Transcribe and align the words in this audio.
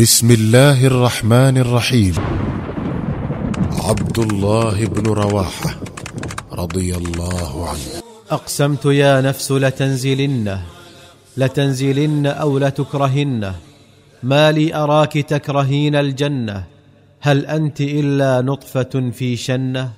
بسم 0.00 0.30
الله 0.30 0.86
الرحمن 0.86 1.58
الرحيم 1.58 2.14
عبد 3.88 4.18
الله 4.18 4.86
بن 4.86 5.06
رواحه 5.06 5.76
رضي 6.52 6.96
الله 6.96 7.68
عنه 7.68 7.88
أقسمت 8.30 8.84
يا 8.84 9.20
نفس 9.20 9.52
لتنزلنه 9.52 10.62
لتنزلن 11.36 12.26
أو 12.26 12.58
لتكرهنه 12.58 13.54
ما 14.22 14.52
لي 14.52 14.74
أراك 14.74 15.12
تكرهين 15.12 15.94
الجنة؟ 15.94 16.64
هل 17.20 17.46
أنت 17.46 17.80
إلا 17.80 18.40
نطفة 18.40 19.10
في 19.12 19.36
شنة؟ 19.36 19.90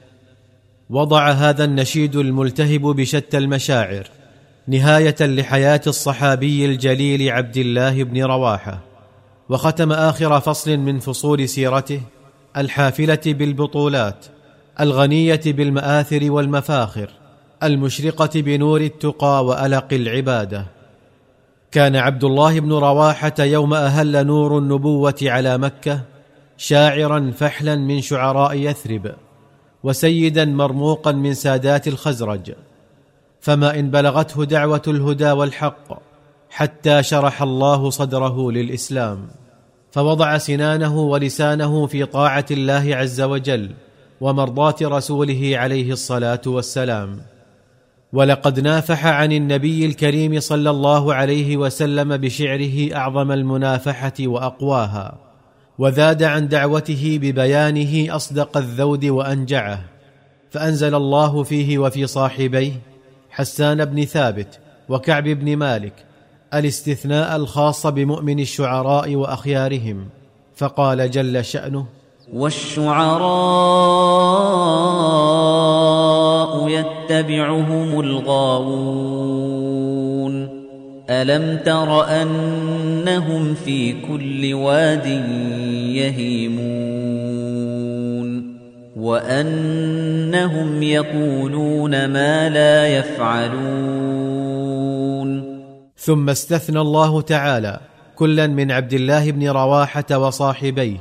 وضع 0.91 1.30
هذا 1.30 1.64
النشيد 1.64 2.16
الملتهب 2.16 2.80
بشتى 2.80 3.39
المشاعر 3.39 4.07
نهاية 4.69 5.16
لحياة 5.21 5.84
الصحابي 5.87 6.64
الجليل 6.64 7.30
عبد 7.30 7.57
الله 7.57 8.05
بن 8.05 8.23
رواحة. 8.23 8.92
وختم 9.53 9.93
آخر 9.93 10.41
فصل 10.41 10.77
من 10.77 10.98
فصول 10.98 11.48
سيرته 11.48 12.00
الحافلة 12.57 13.21
بالبطولات 13.27 14.27
الغنية 14.81 15.40
بالمآثر 15.46 16.31
والمفاخر 16.31 17.11
المشرقة 17.63 18.41
بنور 18.41 18.80
التقى 18.80 19.44
وألق 19.44 19.93
العبادة. 19.93 20.67
كان 21.72 21.96
عبد 21.96 22.25
الله 22.25 22.61
بن 22.61 22.72
رواحة 22.72 23.35
يوم 23.39 23.75
أهل 23.75 24.27
نور 24.27 24.58
النبوة 24.58 25.18
على 25.22 25.58
مكة 25.58 26.00
شاعرا 26.57 27.32
فحلا 27.36 27.77
من 27.77 28.00
شعراء 28.00 28.55
يثرب 28.55 29.14
وسيدا 29.82 30.44
مرموقا 30.44 31.13
من 31.13 31.35
سادات 31.35 31.89
الخزرج. 31.89 32.53
فما 33.41 33.78
إن 33.78 33.91
بلغته 33.91 34.44
دعوة 34.44 34.83
الهدى 34.89 35.30
والحق 35.30 35.98
حتى 36.50 37.03
شرح 37.03 37.42
الله 37.42 37.91
صدره 37.91 38.50
للإسلام. 38.50 39.42
فوضع 39.92 40.39
سنانه 40.39 40.98
ولسانه 41.01 41.87
في 41.87 42.05
طاعة 42.05 42.47
الله 42.50 42.97
عز 42.97 43.20
وجل 43.20 43.70
ومرضاة 44.20 44.77
رسوله 44.83 45.53
عليه 45.55 45.92
الصلاة 45.92 46.41
والسلام. 46.47 47.20
ولقد 48.12 48.61
نافح 48.61 49.06
عن 49.06 49.33
النبي 49.33 49.86
الكريم 49.86 50.41
صلى 50.41 50.70
الله 50.70 51.14
عليه 51.14 51.56
وسلم 51.56 52.16
بشعره 52.16 52.94
أعظم 52.97 53.33
المنافحة 53.33 54.12
وأقواها 54.20 55.19
وذاد 55.78 56.22
عن 56.22 56.48
دعوته 56.48 57.19
ببيانه 57.22 58.16
أصدق 58.16 58.56
الذود 58.56 59.05
وأنجعه. 59.05 59.81
فأنزل 60.50 60.94
الله 60.94 61.42
فيه 61.42 61.78
وفي 61.78 62.06
صاحبيه 62.06 62.72
حسان 63.31 63.84
بن 63.84 64.05
ثابت 64.05 64.59
وكعب 64.88 65.25
بن 65.25 65.56
مالك 65.56 65.92
الاستثناء 66.55 67.36
الخاص 67.36 67.86
بمؤمن 67.86 68.41
الشعراء 68.41 69.14
وأخيارهم 69.17 70.08
فقال 70.56 71.11
جل 71.11 71.44
شأنه 71.44 71.86
والشعراء 72.33 73.22
يتبعهم 76.69 78.00
الغاوون 78.00 79.12
ألم 81.11 81.59
تر 81.64 82.05
أنهم 82.05 83.55
في 83.55 83.92
كل 83.92 84.55
واد 84.55 85.06
يهيمون؟ 85.97 86.92
وأنهم 88.97 90.83
يقولون 90.83 92.05
ما 92.06 92.48
لا 92.48 92.87
يفعلون. 92.89 94.31
ثم 96.03 96.31
استثنى 96.31 96.81
الله 96.81 97.20
تعالى 97.20 97.81
كلا 98.17 98.47
من 98.47 98.70
عبد 98.70 98.92
الله 98.92 99.31
بن 99.31 99.48
رواحة 99.48 100.19
وصاحبيه 100.19 100.97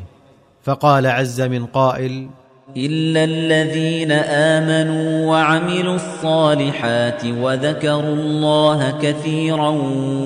فقال 0.63 1.07
عز 1.07 1.41
من 1.41 1.65
قائل 1.65 2.29
إلا 2.77 3.23
الذين 3.23 4.11
آمنوا 4.11 5.29
وعملوا 5.31 5.95
الصالحات 5.95 7.25
وذكروا 7.25 8.15
الله 8.15 8.99
كثيرا 9.01 9.69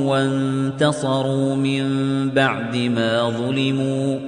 وانتصروا 0.10 1.56
من 1.56 1.84
بعد 2.30 2.76
ما 2.76 3.30
ظلموا. 3.30 4.20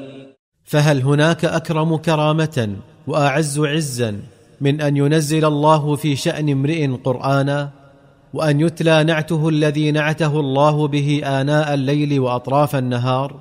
فهل 0.64 1.02
هناك 1.02 1.46
أكرم 1.46 1.98
كرامة 1.98 2.70
وأعز 3.08 3.60
عزا 3.60 4.20
من 4.62 4.82
أن 4.82 4.98
ينزل 4.98 5.46
الله 5.46 5.96
في 5.96 6.16
شأن 6.16 6.50
امرئ 6.50 6.88
قرانا؟ 7.04 7.87
وأن 8.34 8.62
يتلى 8.62 9.04
نعته 9.04 9.50
الذي 9.50 9.92
نعته 9.92 10.40
الله 10.40 10.88
به 10.88 11.22
آناء 11.26 11.74
الليل 11.74 12.20
وأطراف 12.20 12.76
النهار 12.76 13.36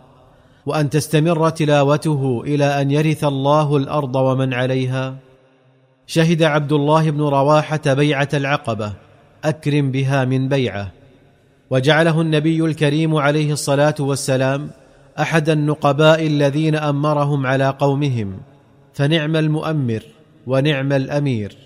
وأن 0.66 0.90
تستمر 0.90 1.50
تلاوته 1.50 2.42
إلى 2.46 2.80
أن 2.80 2.90
يرث 2.90 3.24
الله 3.24 3.76
الأرض 3.76 4.16
ومن 4.16 4.54
عليها. 4.54 5.16
شهد 6.06 6.42
عبد 6.42 6.72
الله 6.72 7.10
بن 7.10 7.20
رواحة 7.20 7.80
بيعة 7.86 8.28
العقبة 8.34 8.92
أكرم 9.44 9.90
بها 9.90 10.24
من 10.24 10.48
بيعة. 10.48 10.92
وجعله 11.70 12.20
النبي 12.20 12.64
الكريم 12.64 13.16
عليه 13.16 13.52
الصلاة 13.52 13.94
والسلام 14.00 14.70
أحد 15.20 15.48
النقباء 15.48 16.26
الذين 16.26 16.76
أمرهم 16.76 17.46
على 17.46 17.68
قومهم 17.68 18.38
فنعم 18.94 19.36
المؤمر 19.36 20.02
ونعم 20.46 20.92
الأمير. 20.92 21.56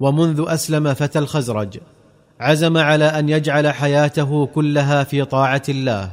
ومنذ 0.00 0.44
أسلم 0.48 0.94
فتى 0.94 1.18
الخزرج. 1.18 1.78
عزم 2.40 2.76
على 2.76 3.04
أن 3.04 3.28
يجعل 3.28 3.68
حياته 3.68 4.46
كلها 4.46 5.04
في 5.04 5.24
طاعة 5.24 5.62
الله 5.68 6.10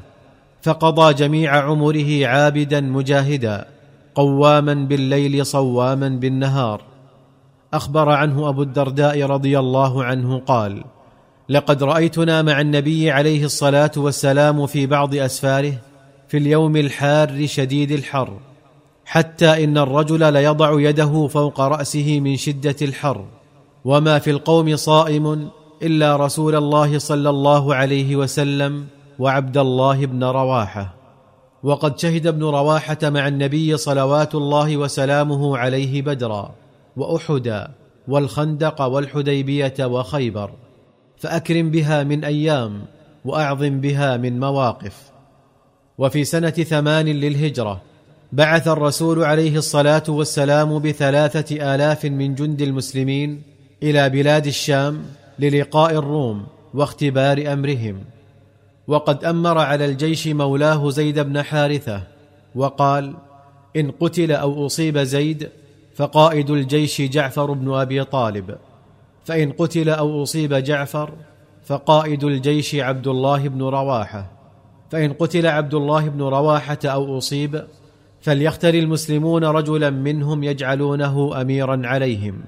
فقضى 0.62 1.14
جميع 1.14 1.58
عمره 1.58 2.28
عابدا 2.28 2.82
مجاهدا 2.82 3.66
قواما 4.16 4.74
بالليل 4.74 5.46
صواما 5.46 6.10
بالنهار. 6.10 6.82
أخبر 7.74 8.10
عنه 8.10 8.50
أبو 8.50 8.64
الدرداء 8.64 9.24
رضي 9.24 9.60
الله 9.60 10.04
عنه 10.04 10.38
قال 10.38 10.84
لقد 11.50 11.84
رايتنا 11.84 12.42
مع 12.42 12.62
النبي 12.62 13.12
عليه 13.12 13.46
الصلاة 13.46 13.92
والسلام 13.98 14.66
في 14.66 14.86
بعض 14.86 15.16
أسفاره 15.16 15.74
في 16.28 16.38
اليوم 16.38 16.76
الحار 16.76 17.46
شديد 17.46 17.92
الحر 17.92 18.38
حتى 19.06 19.64
إن 19.64 19.78
الرجل 19.78 20.34
ليضع 20.34 20.82
يده 20.82 21.28
فوق 21.28 21.62
رأسه 21.62 22.20
من 22.20 22.36
شدة 22.36 22.76
الحر 22.82 23.26
وما 23.86 24.20
في 24.20 24.32
القوم 24.32 24.76
صائم 24.76 25.50
إلا 25.84 26.16
رسول 26.16 26.56
الله 26.56 26.98
صلى 26.98 27.30
الله 27.30 27.76
عليه 27.76 28.16
وسلم 28.16 28.86
وعبد 29.20 29.58
الله 29.58 30.06
بن 30.06 30.24
رواحة. 30.24 30.96
وقد 31.64 32.00
شهد 32.00 32.28
ابن 32.28 32.44
رواحة 32.44 32.98
مع 33.04 33.28
النبي 33.28 33.78
صلوات 33.78 34.36
الله 34.36 34.78
وسلامه 34.78 35.58
عليه 35.58 36.02
بدرا 36.02 36.56
واحدا 36.98 37.72
والخندق 38.08 38.82
والحديبية 38.82 39.74
وخيبر. 39.80 40.52
فأكرم 41.18 41.72
بها 41.72 42.04
من 42.04 42.24
أيام 42.24 42.86
وأعظم 43.26 43.82
بها 43.82 44.18
من 44.18 44.40
مواقف. 44.40 45.12
وفي 45.98 46.24
سنة 46.24 46.50
ثمان 46.50 47.06
للهجرة 47.06 47.82
بعث 48.32 48.68
الرسول 48.68 49.24
عليه 49.24 49.58
الصلاة 49.58 50.04
والسلام 50.10 50.80
بثلاثة 50.80 51.76
آلاف 51.76 52.06
من 52.06 52.36
جند 52.36 52.62
المسلمين 52.62 53.42
إلى 53.84 54.10
بلاد 54.10 54.48
الشام 54.48 55.06
للقاء 55.40 55.92
الروم 55.92 56.46
واختبار 56.74 57.54
أمرهم. 57.54 58.00
وقد 58.88 59.26
أمر 59.26 59.58
على 59.58 59.86
الجيش 59.86 60.28
مولاه 60.28 60.90
زيد 60.90 61.20
بن 61.20 61.42
حارثة 61.42 62.04
وقال 62.56 63.14
إن 63.76 63.92
قتل 63.92 64.32
أو 64.32 64.66
أصيب 64.66 64.98
زيد 64.98 65.50
فقائد 65.96 66.50
الجيش 66.50 67.02
جعفر 67.02 67.52
بن 67.52 67.74
أبي 67.74 68.04
طالب 68.04 68.56
فإن 69.26 69.52
قتل 69.52 69.90
أو 69.90 70.24
أصيب 70.24 70.54
جعفر 70.54 71.14
فقائد 71.66 72.24
الجيش 72.24 72.76
عبد 72.76 73.08
الله 73.08 73.48
بن 73.48 73.62
رواحة 73.62 74.32
فإن 74.92 75.14
قتل 75.14 75.48
عبد 75.48 75.74
الله 75.74 76.10
بن 76.10 76.22
رواحة 76.22 76.80
أو 76.86 77.18
أصيب 77.18 77.66
فليختر 78.22 78.74
المسلمون 78.74 79.44
رجلا 79.44 79.90
منهم 79.90 80.44
يجعلونه 80.44 81.42
اميرا 81.42 81.82
عليهم. 81.86 82.42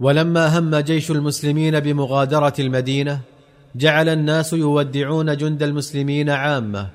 ولما 0.00 0.58
هم 0.58 0.76
جيش 0.76 1.10
المسلمين 1.10 1.80
بمغادرة 1.80 2.54
المدينة 2.58 3.20
جعل 3.76 4.08
الناس 4.08 4.52
يودعون 4.52 5.36
جند 5.36 5.62
المسلمين 5.62 6.30
عامة 6.30 6.88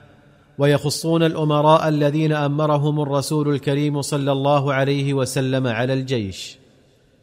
ويخصون 0.57 1.23
الأمراء 1.23 1.87
الذين 1.87 2.33
أمرهم 2.33 3.01
الرسول 3.01 3.49
الكريم 3.53 4.01
صلى 4.01 4.31
الله 4.31 4.73
عليه 4.73 5.13
وسلم 5.13 5.67
على 5.67 5.93
الجيش. 5.93 6.57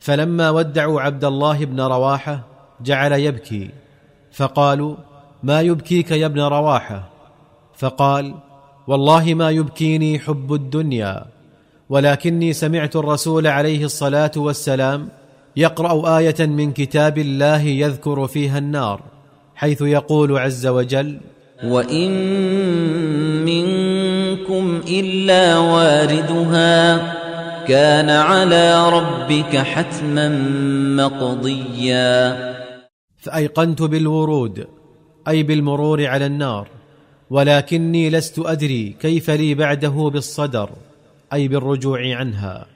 فلما 0.00 0.50
ودعوا 0.50 1.00
عبد 1.00 1.24
الله 1.24 1.64
بن 1.64 1.80
رواحة 1.80 2.40
جعل 2.80 3.12
يبكي. 3.12 3.70
فقالوا 4.32 4.96
ما 5.42 5.60
يبكيك 5.60 6.10
يا 6.10 6.26
ابن 6.26 6.40
رواحة؟ 6.40 7.08
فقال 7.76 8.34
والله 8.86 9.34
ما 9.34 9.50
يبكيني 9.50 10.18
حب 10.18 10.54
الدنيا 10.54 11.26
ولكني 11.88 12.52
سمعت 12.52 12.96
الرسول 12.96 13.46
عليه 13.46 13.84
الصلاة 13.84 14.30
والسلام 14.36 15.08
يقرأ 15.56 16.18
آية 16.18 16.46
من 16.46 16.72
كتاب 16.72 17.18
الله 17.18 17.62
يذكر 17.62 18.26
فيها 18.26 18.58
النار 18.58 19.00
حيث 19.54 19.82
يقول 19.82 20.38
عز 20.38 20.66
وجل 20.66 21.20
وإن 21.64 22.10
من 23.44 23.86
منكم 24.36 24.80
إلا 24.88 25.58
واردها 25.58 26.96
كان 27.64 28.10
على 28.10 28.90
ربك 28.90 29.56
حتما 29.56 30.28
مقضيا. 30.96 32.36
فأيقنت 33.18 33.82
بالورود 33.82 34.66
أي 35.28 35.42
بالمرور 35.42 36.06
على 36.06 36.26
النار 36.26 36.68
ولكني 37.30 38.10
لست 38.10 38.38
أدري 38.38 38.96
كيف 39.00 39.30
لي 39.30 39.54
بعده 39.54 40.10
بالصدر 40.12 40.70
أي 41.32 41.48
بالرجوع 41.48 42.16
عنها. 42.16 42.66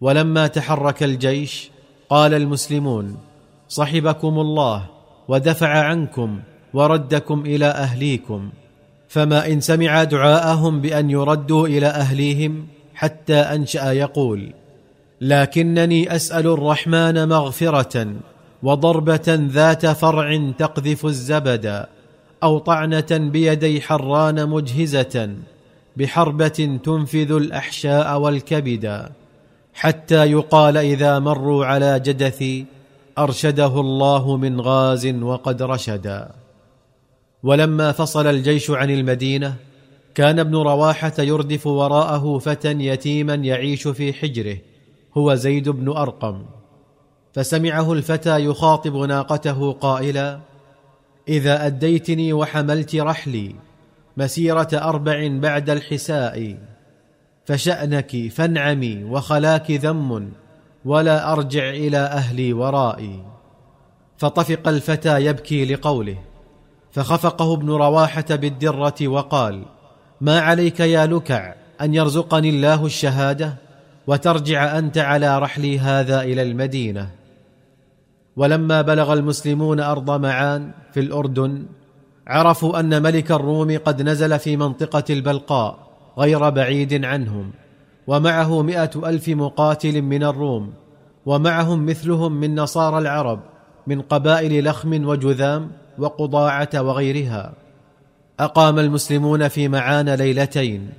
ولما 0.00 0.46
تحرك 0.46 1.02
الجيش 1.02 1.70
قال 2.10 2.34
المسلمون 2.34 3.16
صحبكم 3.68 4.38
الله 4.38 4.86
ودفع 5.28 5.68
عنكم 5.68 6.40
وردكم 6.74 7.40
إلى 7.40 7.66
أهليكم 7.66 8.50
فما 9.08 9.46
إن 9.46 9.60
سمع 9.60 10.04
دعاءهم 10.04 10.80
بأن 10.80 11.10
يردوا 11.10 11.68
إلى 11.68 11.86
أهليهم 11.86 12.66
حتى 12.94 13.36
أنشأ 13.36 13.92
يقول 13.92 14.52
لكنني 15.20 16.16
أسأل 16.16 16.46
الرحمن 16.46 17.28
مغفرة 17.28 18.12
وضربة 18.62 19.24
ذات 19.28 19.86
فرع 19.86 20.50
تقذف 20.58 21.06
الزبد 21.06 21.86
أو 22.42 22.58
طعنة 22.58 23.06
بيدي 23.10 23.80
حران 23.80 24.48
مجهزة 24.48 25.34
بحربة 25.96 26.78
تنفذ 26.84 27.32
الأحشاء 27.32 28.18
والكبد. 28.18 29.08
حتى 29.74 30.30
يقال 30.30 30.76
إذا 30.76 31.18
مروا 31.18 31.66
على 31.66 32.00
جدثي 32.00 32.66
أرشده 33.18 33.80
الله 33.80 34.36
من 34.36 34.60
غاز 34.60 35.06
وقد 35.06 35.62
رشدا 35.62 36.30
ولما 37.42 37.92
فصل 37.92 38.26
الجيش 38.26 38.70
عن 38.70 38.90
المدينة 38.90 39.56
كان 40.14 40.38
ابن 40.38 40.56
رواحة 40.56 41.12
يردف 41.18 41.66
وراءه 41.66 42.38
فتى 42.38 42.70
يتيما 42.70 43.34
يعيش 43.34 43.88
في 43.88 44.12
حجره 44.12 44.56
هو 45.16 45.34
زيد 45.34 45.68
بن 45.68 45.88
أرقم. 45.88 46.44
فسمعه 47.32 47.92
الفتى 47.92 48.44
يخاطب 48.44 48.96
ناقته 48.96 49.72
قائلا 49.72 50.40
إذا 51.28 51.66
أديتني 51.66 52.32
وحملت 52.32 52.96
رحلي 52.96 53.54
مسيرة 54.16 54.68
أربع 54.72 55.28
بعد 55.28 55.70
الحساء. 55.70 56.56
فشأنك 57.50 58.28
فانعمي 58.28 59.04
وخلاك 59.04 59.70
ذم 59.70 60.32
ولا 60.84 61.32
أرجع 61.32 61.70
إلى 61.70 61.98
أهلي 61.98 62.52
ورائي. 62.52 63.22
فطفق 64.16 64.68
الفتى 64.68 65.24
يبكي 65.24 65.64
لقوله 65.64 66.16
فخفقه 66.92 67.54
ابن 67.54 67.70
رواحة 67.70 68.24
بالدرة 68.30 68.94
وقال 69.02 69.64
ما 70.20 70.40
عليك 70.40 70.80
يا 70.80 71.06
لكع 71.06 71.54
أن 71.80 71.94
يرزقني 71.94 72.50
الله 72.50 72.86
الشهادة 72.86 73.54
وترجع 74.06 74.78
أنت 74.78 74.98
على 74.98 75.38
رحلي 75.38 75.78
هذا 75.78 76.22
إلى 76.22 76.42
المدينة؟ 76.42 77.10
ولما 78.36 78.82
بلغ 78.82 79.12
المسلمون 79.12 79.80
أرض 79.80 80.10
معان 80.10 80.70
في 80.92 81.00
الأردن 81.00 81.66
عرفوا 82.26 82.80
أن 82.80 83.02
ملك 83.02 83.32
الروم 83.32 83.78
قد 83.78 84.02
نزل 84.02 84.38
في 84.38 84.56
منطقة 84.56 85.04
البلقاء 85.10 85.89
غير 86.20 86.50
بعيد 86.50 87.04
عنهم 87.04 87.50
ومعه 88.06 88.62
مائه 88.62 88.90
ألف 88.96 89.28
مقاتل 89.28 90.02
من 90.02 90.22
الروم 90.22 90.72
ومعهم 91.26 91.86
مثلهم 91.86 92.32
من 92.32 92.54
نصارى 92.54 92.98
العرب 92.98 93.40
من 93.86 94.00
قبائل 94.00 94.64
لخم 94.64 95.06
وجذام 95.06 95.70
وقضاعة 95.98 96.68
وغيرها. 96.74 97.52
أقام 98.40 98.78
المسلمون 98.78 99.48
في 99.48 99.68
معان 99.68 100.08
ليلتين 100.08 100.90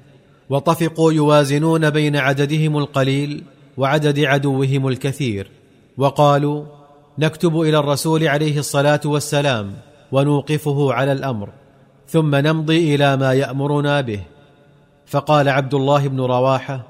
وطفقوا 0.49 1.13
يوازنون 1.13 1.89
بين 1.89 2.15
عددهم 2.15 2.77
القليل 2.77 3.43
وعدد 3.77 4.19
عدوهم 4.19 4.87
الكثير 4.87 5.51
وقالوا 5.97 6.65
نكتب 7.19 7.61
إلى 7.61 7.79
الرسول 7.79 8.27
عليه 8.27 8.59
الصلاة 8.59 9.01
والسلام 9.05 9.73
ونوقفه 10.11 10.93
على 10.93 11.11
الأمر 11.11 11.49
ثم 12.07 12.35
نمضي 12.35 12.95
إلى 12.95 13.17
ما 13.17 13.33
يأمرنا 13.33 14.01
به. 14.01 14.19
فقال 15.11 15.49
عبد 15.49 15.73
الله 15.73 16.07
بن 16.07 16.21
رواحة 16.21 16.87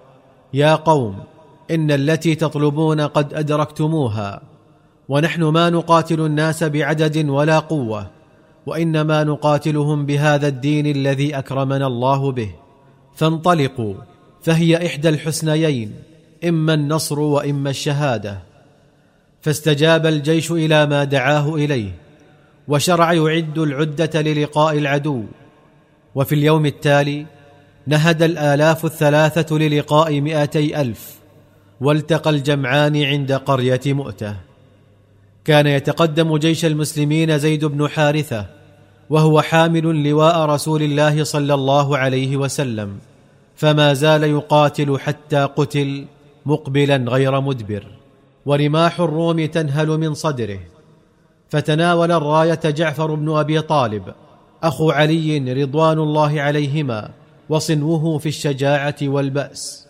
يا 0.54 0.76
قوم 0.76 1.24
إن 1.72 1.92
التي 1.92 2.36
تطلبون 2.36 3.02
قد 3.02 3.34
أدركتموها 3.34 4.42
ونحن 5.10 5.44
ما 5.44 5.70
نقاتل 5.70 6.22
الناس 6.22 6.64
بعدد 6.64 7.30
ولا 7.30 7.60
قوة 7.60 8.08
وإنما 8.66 9.24
نقاتلهم 9.24 10.06
بهذا 10.06 10.48
الدين 10.48 10.88
الذي 10.88 11.38
أكرمنا 11.38 11.88
الله 11.88 12.32
به. 12.32 12.52
فانطلقوا 13.16 13.94
فهي 14.42 14.88
إحدى 14.88 15.10
الحسنيين 15.10 15.94
إما 16.48 16.74
النصر 16.74 17.20
وإما 17.20 17.70
الشهادة. 17.70 18.40
فاستجاب 19.42 20.06
الجيش 20.06 20.52
إلى 20.52 20.86
ما 20.86 21.04
دعاه 21.04 21.56
إليه 21.56 21.92
وشرع 22.68 23.14
يعد 23.14 23.58
العدة 23.58 24.22
للقاء 24.22 24.78
العدو. 24.78 25.24
وفي 26.16 26.36
اليوم 26.36 26.66
التالي 26.66 27.26
نهد 27.88 28.24
الآلاف 28.24 28.86
الثلاثة 28.86 29.58
للقاء 29.58 30.22
مائتي 30.22 30.82
ألف 30.82 31.16
والتقى 31.82 32.30
الجمعان 32.30 33.04
عند 33.04 33.32
قرية 33.32 33.82
مؤتة. 33.86 34.36
كان 35.46 35.68
يتقدم 35.68 36.38
جيش 36.38 36.66
المسلمين 36.66 37.38
زيد 37.38 37.66
بن 37.66 37.88
حارثة 37.88 38.46
وهو 39.10 39.42
حامل 39.42 40.10
لواء 40.10 40.46
رسول 40.46 40.84
الله 40.84 41.24
صلى 41.24 41.54
الله 41.54 41.98
عليه 41.98 42.38
وسلم 42.38 42.98
فما 43.56 43.94
زال 43.94 44.24
يقاتل 44.24 45.00
حتى 45.00 45.44
قتل 45.44 46.06
مقبلا 46.46 46.96
غير 46.98 47.42
مدبر. 47.42 47.86
ورماح 48.46 49.00
الروم 49.00 49.46
تنهل 49.46 49.88
من 49.88 50.14
صدره. 50.14 50.60
فتناول 51.50 52.12
الراية 52.12 52.60
جعفر 52.66 53.16
بن 53.16 53.38
أبي 53.38 53.62
طالب 53.62 54.04
أخو 54.64 54.92
علي 54.92 55.54
رضوان 55.54 56.00
الله 56.00 56.42
عليهما 56.42 57.10
وصنوه 57.52 58.18
في 58.18 58.30
الشجاعة 58.30 58.96
والبأس 59.02 59.88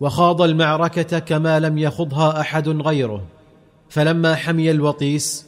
وخاض 0.00 0.42
المعركة 0.42 1.18
كما 1.18 1.60
لم 1.60 1.78
يخضها 1.78 2.40
أحد 2.40 2.68
غيره. 2.68 3.22
فلما 3.88 4.34
حمي 4.34 4.70
الوطيس 4.70 5.46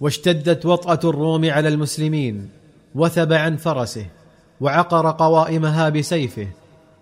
واشتدت 0.00 0.66
وطأة 0.66 1.10
الروم 1.10 1.50
على 1.50 1.68
المسلمين 1.68 2.48
وثب 2.94 3.32
عن 3.32 3.56
فرسه 3.56 4.06
وعقر 4.60 5.10
قوائمها 5.10 5.88
بسيفه 5.88 6.48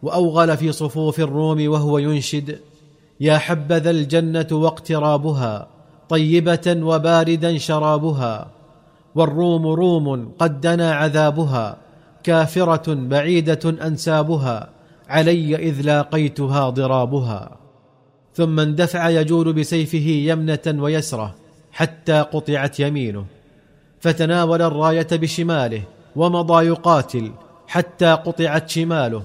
وأوغل 0.02 0.56
في 0.56 0.72
صفوف 0.72 1.20
الروم 1.20 1.68
وهو 1.68 1.98
ينشد 1.98 2.58
يا 3.20 3.38
حبذا 3.38 3.90
الجنة 3.90 4.46
واقترابها 4.52 5.68
طيبة 6.08 6.76
وباردا 6.82 7.58
شرابها 7.58 8.50
والروم 9.14 9.66
روم 9.66 10.32
قد 10.38 10.60
دنا 10.60 10.94
عذابها. 10.94 11.83
كافرة 12.24 12.94
بعيدة 12.94 13.86
أنسابها 13.86 14.68
علي 15.08 15.56
إذ 15.56 15.80
لاقيتها 15.80 16.70
ضرابها. 16.70 17.56
ثم 18.34 18.60
اندفع 18.60 19.08
يجول 19.08 19.52
بسيفه 19.52 20.08
يمنة 20.08 20.82
ويسرة 20.82 21.34
حتى 21.72 22.20
قطعت 22.20 22.80
يمينه. 22.80 23.24
فتناول 24.00 24.62
الراية 24.62 25.06
بشماله 25.12 25.82
ومضى 26.16 26.66
يقاتل 26.66 27.32
حتى 27.66 28.12
قطعت 28.12 28.68
شماله. 28.68 29.22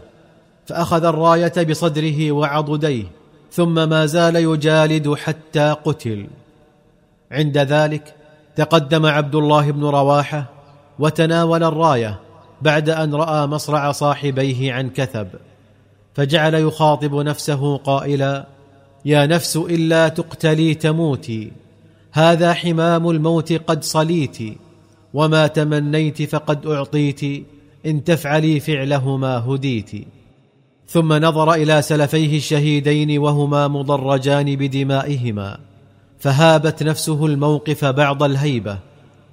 فأخذ 0.66 1.06
الراية 1.06 1.54
بصدره 1.70 2.32
وعضديه 2.32 3.04
ثم 3.52 3.90
ما 3.90 4.06
زال 4.06 4.36
يجالد 4.36 5.14
حتى 5.14 5.76
قتل. 5.86 6.28
عند 7.32 7.58
ذلك 7.58 8.16
تقدم 8.56 9.06
عبد 9.06 9.36
الله 9.36 9.72
بن 9.72 9.84
رواحة 9.84 10.46
وتناول 11.00 11.64
الراية 11.64 12.20
بعد 12.62 12.90
أن 12.90 13.16
رأى 13.16 13.48
مصرع 13.48 13.92
صاحبيه 13.92 14.74
عن 14.74 14.90
كثب 14.90 15.28
فجعل 16.14 16.54
يخاطب 16.54 17.16
نفسه 17.16 17.78
قائلا 17.78 18.48
يا 19.06 19.26
نفس 19.26 19.58
إلا 19.58 20.08
تقتلي 20.08 20.74
تموتي 20.74 21.52
هذا 22.12 22.54
حمام 22.54 23.10
الموت 23.10 23.54
قد 23.54 23.84
صليت 23.84 24.38
وما 25.14 25.48
تمنيت 25.48 26.22
فقد 26.22 26.68
أعطيت 26.68 27.46
إن 27.86 28.04
تفعلي 28.04 28.60
فعلهما 28.60 29.38
هديت. 29.38 29.92
ثم 30.88 31.14
نظر 31.14 31.54
إلى 31.54 31.82
سلفيه 31.82 32.38
الشهيدين 32.38 33.20
وهما 33.20 33.68
مضرجان 33.68 34.56
بدمائهما 34.56 35.60
فهابت 36.20 36.84
نفسه 36.84 37.26
الموقف 37.26 37.86
بعض 37.86 38.24
الهيبة 38.24 38.78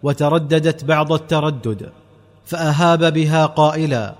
وترددت 0.02 0.84
بعض 0.84 1.12
التردد. 1.12 1.90
فأهاب 2.46 3.12
بها 3.12 3.46
قائلا 3.46 4.14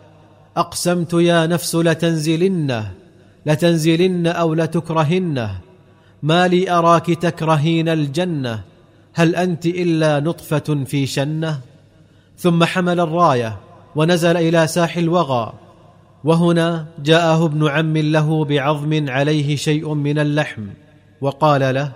أقسمت 0.57 1.13
يا 1.13 1.47
نفس 1.47 1.75
لتنزلنه 1.75 2.93
لتنزلن 3.47 4.27
أو 4.27 4.55
لتكرهنه. 4.55 5.59
ما 6.23 6.49
لي 6.49 6.71
أراك 6.71 7.07
تكرهين 7.07 7.89
الجنة 7.89 8.61
هل 9.15 9.37
أنت 9.37 9.67
إلا 9.67 10.21
نطفة 10.21 10.85
في 10.85 11.07
شنة؟ 11.07 11.61
ثم 12.39 12.65
حمل 12.65 13.01
الراية 13.01 13.57
ونزل 13.97 14.37
إلى 14.37 14.67
ساح 14.67 14.97
الوغى 14.97 15.53
وهنا 16.25 16.87
جاءه 17.05 17.47
ابن 17.47 17.69
عم 17.69 17.97
له 17.97 18.45
بعظم 18.45 19.11
عليه 19.11 19.57
شيء 19.57 19.95
من 19.95 20.19
اللحم 20.19 20.67
وقال 21.21 21.75
له 21.75 21.93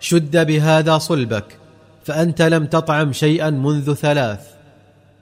شد 0.00 0.46
بهذا 0.46 0.98
صلبك 0.98 1.58
فأنت 2.04 2.42
لم 2.42 2.66
تطعم 2.66 3.12
شيئا 3.12 3.50
منذ 3.50 3.94
ثلاث. 3.94 4.57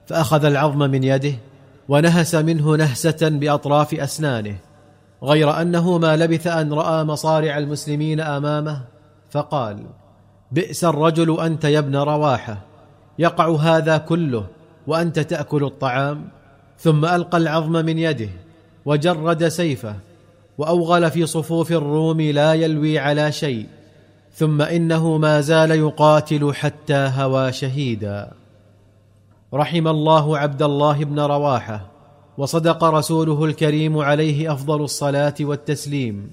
فأخذ 0.07 0.45
العظم 0.45 0.79
من 0.79 1.03
يده 1.03 1.33
ونهس 1.89 2.35
منه 2.35 2.75
نهسة 2.75 3.29
بأطراف 3.29 3.93
أسنانه 3.93 4.55
غير 5.23 5.61
أنه 5.61 5.97
ما 5.97 6.17
لبث 6.17 6.47
أن 6.47 6.73
رأى 6.73 7.03
مصارع 7.03 7.57
المسلمين 7.57 8.19
أمامه 8.19 8.81
فقال 9.29 9.85
بئس 10.51 10.83
الرجل 10.83 11.39
أنت 11.39 11.63
يا 11.63 11.79
ابن 11.79 11.95
رواحة 11.95 12.57
يقع 13.19 13.55
هذا 13.55 13.97
كله 13.97 14.45
وأنت 14.87 15.19
تأكل 15.19 15.63
الطعام. 15.63 16.29
ثم 16.79 17.05
ألقى 17.05 17.37
العظم 17.37 17.71
من 17.71 17.97
يده 17.97 18.29
وجرد 18.85 19.47
سيفه 19.47 19.95
وأوغل 20.57 21.11
في 21.11 21.25
صفوف 21.25 21.71
الروم 21.71 22.21
لا 22.21 22.53
يلوي 22.53 22.99
على 22.99 23.31
شيء 23.31 23.65
ثم 24.33 24.61
إنه 24.61 25.17
ما 25.17 25.41
زال 25.41 25.71
يقاتل 25.71 26.53
حتى 26.53 27.11
هوى 27.15 27.51
شهيدا. 27.51 28.31
رحم 29.53 29.87
الله 29.87 30.37
عبد 30.37 30.61
الله 30.61 31.03
بن 31.03 31.19
رواحة 31.19 31.91
وصدق 32.37 32.83
رسوله 32.83 33.45
الكريم 33.45 33.97
عليه 33.97 34.53
أفضل 34.53 34.83
الصلاة 34.83 35.35
والتسليم 35.39 36.29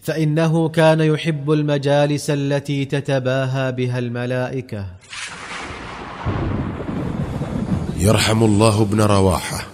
فإنه 0.00 0.68
كان 0.68 1.00
يحب 1.00 1.50
المجالس 1.50 2.30
التي 2.30 2.84
تتباهى 2.84 3.72
بها 3.72 3.98
الملائكة. 3.98 4.86
يرحم 7.96 8.42
الله 8.42 8.82
ابن 8.82 9.00
رواحة 9.00 9.66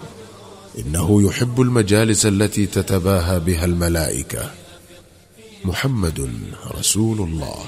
إنه 0.79 1.21
يحب 1.27 1.61
المجالس 1.61 2.25
التي 2.25 2.65
تتباهى 2.65 3.39
بها 3.39 3.65
الملائكة. 3.65 4.51
محمد 5.65 6.29
رسول 6.79 7.21
الله. 7.21 7.59